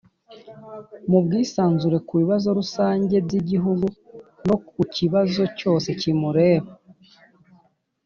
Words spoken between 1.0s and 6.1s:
mu bwisanzure ku bibazo rusange by'igihugu no ku kibazo cyose